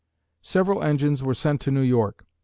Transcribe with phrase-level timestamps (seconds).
[0.41, 2.25] Several engines were sent to New York.